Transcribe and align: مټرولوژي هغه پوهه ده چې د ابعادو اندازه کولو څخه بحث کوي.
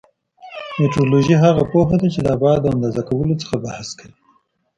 مټرولوژي 0.79 1.35
هغه 1.43 1.63
پوهه 1.71 1.95
ده 2.01 2.07
چې 2.13 2.19
د 2.21 2.27
ابعادو 2.35 2.71
اندازه 2.75 3.01
کولو 3.09 3.35
څخه 3.41 3.55
بحث 3.65 3.89
کوي. 3.99 4.15